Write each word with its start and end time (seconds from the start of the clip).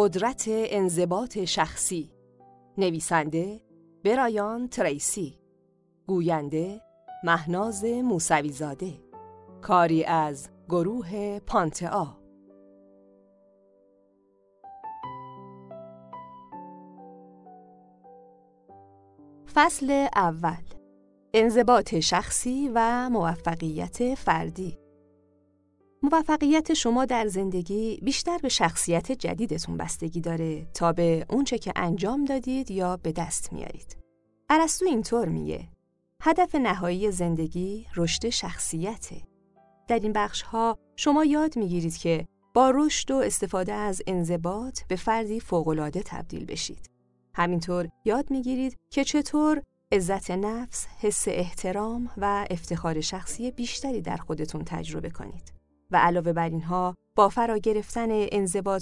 قدرت 0.00 0.44
انضباط 0.48 1.38
شخصی. 1.38 2.10
نویسنده 2.78 3.60
برایان 4.04 4.68
تریسی. 4.68 5.38
گوینده 6.06 6.80
مهناز 7.24 7.84
موسویزاده. 7.84 8.92
کاری 9.62 10.04
از 10.04 10.48
گروه 10.68 11.38
پانتئا. 11.38 12.16
فصل 19.54 20.06
اول. 20.16 20.64
انضباط 21.34 21.94
شخصی 21.94 22.70
و 22.74 23.08
موفقیت 23.10 24.14
فردی. 24.14 24.78
موفقیت 26.12 26.74
شما 26.74 27.04
در 27.04 27.26
زندگی 27.26 28.00
بیشتر 28.02 28.38
به 28.38 28.48
شخصیت 28.48 29.12
جدیدتون 29.12 29.76
بستگی 29.76 30.20
داره 30.20 30.66
تا 30.74 30.92
به 30.92 31.26
اونچه 31.30 31.58
که 31.58 31.72
انجام 31.76 32.24
دادید 32.24 32.70
یا 32.70 32.96
به 32.96 33.12
دست 33.12 33.52
میارید. 33.52 33.96
ارسطو 34.50 34.84
اینطور 34.84 35.28
میگه 35.28 35.68
هدف 36.22 36.54
نهایی 36.54 37.10
زندگی 37.10 37.86
رشد 37.96 38.28
شخصیته. 38.28 39.22
در 39.88 39.98
این 39.98 40.12
بخش 40.12 40.42
ها 40.42 40.78
شما 40.96 41.24
یاد 41.24 41.56
می‌گیرید 41.56 41.96
که 41.96 42.26
با 42.54 42.72
رشد 42.74 43.10
و 43.10 43.16
استفاده 43.16 43.72
از 43.72 44.02
انضباط 44.06 44.80
به 44.88 44.96
فردی 44.96 45.40
فوق‌العاده 45.40 46.02
تبدیل 46.06 46.44
بشید. 46.44 46.90
همینطور 47.34 47.88
یاد 48.04 48.30
می‌گیرید 48.30 48.76
که 48.90 49.04
چطور 49.04 49.62
عزت 49.92 50.30
نفس، 50.30 50.86
حس 51.00 51.24
احترام 51.28 52.10
و 52.16 52.46
افتخار 52.50 53.00
شخصی 53.00 53.50
بیشتری 53.50 54.00
در 54.00 54.16
خودتون 54.16 54.64
تجربه 54.64 55.10
کنید. 55.10 55.52
و 55.90 55.96
علاوه 55.96 56.32
بر 56.32 56.48
اینها 56.48 56.94
با 57.16 57.28
فرا 57.28 57.58
گرفتن 57.58 58.10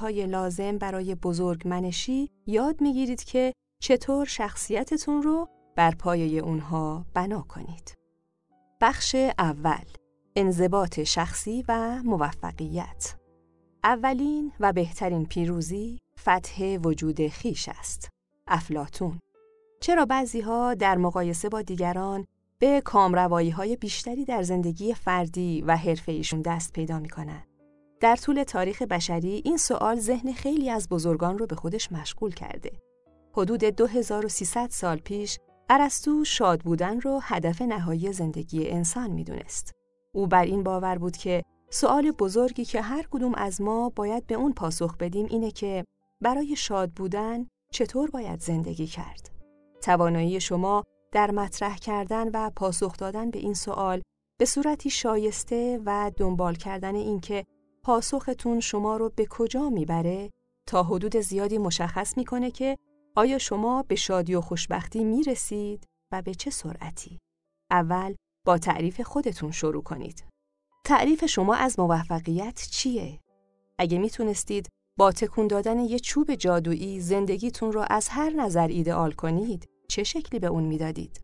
های 0.00 0.26
لازم 0.26 0.78
برای 0.78 1.14
بزرگمنشی 1.14 2.30
یاد 2.46 2.80
می‌گیرید 2.80 3.24
که 3.24 3.52
چطور 3.82 4.26
شخصیتتون 4.26 5.22
رو 5.22 5.48
بر 5.76 5.94
پایه 5.94 6.42
اونها 6.42 7.06
بنا 7.14 7.42
کنید. 7.42 7.94
بخش 8.80 9.14
اول 9.38 9.84
انضباط 10.36 11.00
شخصی 11.00 11.64
و 11.68 12.02
موفقیت 12.04 13.14
اولین 13.84 14.52
و 14.60 14.72
بهترین 14.72 15.26
پیروزی 15.26 15.98
فتح 16.20 16.76
وجود 16.76 17.28
خیش 17.28 17.68
است. 17.68 18.08
افلاتون 18.46 19.18
چرا 19.80 20.04
بعضی 20.04 20.40
ها 20.40 20.74
در 20.74 20.96
مقایسه 20.96 21.48
با 21.48 21.62
دیگران 21.62 22.26
به 22.60 22.80
کامروایی 22.80 23.50
های 23.50 23.76
بیشتری 23.76 24.24
در 24.24 24.42
زندگی 24.42 24.94
فردی 24.94 25.62
و 25.62 25.76
حرفه 25.76 26.12
ایشون 26.12 26.42
دست 26.42 26.72
پیدا 26.72 26.98
می‌کنن. 26.98 27.42
در 28.00 28.16
طول 28.16 28.42
تاریخ 28.42 28.82
بشری 28.82 29.42
این 29.44 29.56
سوال 29.56 29.96
ذهن 30.00 30.32
خیلی 30.32 30.70
از 30.70 30.88
بزرگان 30.88 31.38
رو 31.38 31.46
به 31.46 31.56
خودش 31.56 31.92
مشغول 31.92 32.34
کرده. 32.34 32.72
حدود 33.32 33.64
2300 33.64 34.70
سال 34.70 34.98
پیش 34.98 35.38
ارسطو 35.70 36.24
شاد 36.24 36.60
بودن 36.60 37.00
رو 37.00 37.20
هدف 37.22 37.62
نهایی 37.62 38.12
زندگی 38.12 38.68
انسان 38.68 39.10
می‌دونست. 39.10 39.72
او 40.14 40.26
بر 40.26 40.44
این 40.44 40.62
باور 40.62 40.98
بود 40.98 41.16
که 41.16 41.42
سوال 41.70 42.10
بزرگی 42.10 42.64
که 42.64 42.82
هر 42.82 43.06
کدوم 43.10 43.34
از 43.34 43.60
ما 43.60 43.88
باید 43.88 44.26
به 44.26 44.34
اون 44.34 44.52
پاسخ 44.52 44.96
بدیم 44.96 45.26
اینه 45.30 45.50
که 45.50 45.84
برای 46.20 46.56
شاد 46.56 46.90
بودن 46.90 47.46
چطور 47.72 48.10
باید 48.10 48.40
زندگی 48.40 48.86
کرد؟ 48.86 49.30
توانایی 49.82 50.40
شما 50.40 50.84
در 51.12 51.30
مطرح 51.30 51.76
کردن 51.76 52.28
و 52.28 52.50
پاسخ 52.50 52.96
دادن 52.96 53.30
به 53.30 53.38
این 53.38 53.54
سوال 53.54 54.02
به 54.38 54.44
صورتی 54.44 54.90
شایسته 54.90 55.80
و 55.86 56.12
دنبال 56.16 56.54
کردن 56.54 56.94
اینکه 56.94 57.44
پاسختون 57.82 58.60
شما 58.60 58.96
رو 58.96 59.12
به 59.16 59.26
کجا 59.30 59.70
می‌بره 59.70 60.30
تا 60.66 60.82
حدود 60.82 61.16
زیادی 61.16 61.58
مشخص 61.58 62.16
می‌کنه 62.16 62.50
که 62.50 62.78
آیا 63.16 63.38
شما 63.38 63.82
به 63.82 63.94
شادی 63.94 64.34
و 64.34 64.40
خوشبختی 64.40 65.04
می‌رسید 65.04 65.86
و 66.12 66.22
به 66.22 66.34
چه 66.34 66.50
سرعتی؟ 66.50 67.18
اول 67.70 68.14
با 68.46 68.58
تعریف 68.58 69.00
خودتون 69.00 69.50
شروع 69.50 69.82
کنید. 69.82 70.24
تعریف 70.84 71.26
شما 71.26 71.54
از 71.54 71.78
موفقیت 71.78 72.68
چیه؟ 72.70 73.20
اگه 73.78 73.98
می‌تونستید 73.98 74.68
با 74.98 75.12
تکون 75.12 75.46
دادن 75.46 75.78
یه 75.78 75.98
چوب 75.98 76.34
جادویی 76.34 77.00
زندگیتون 77.00 77.72
رو 77.72 77.84
از 77.90 78.08
هر 78.08 78.30
نظر 78.30 78.68
ایدئال 78.68 79.12
کنید، 79.12 79.68
چه 79.90 80.04
شکلی 80.04 80.40
به 80.40 80.46
اون 80.46 80.64
می‌دادید؟ 80.64 81.20